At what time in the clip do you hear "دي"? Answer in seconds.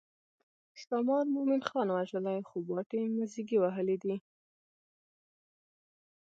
4.03-4.15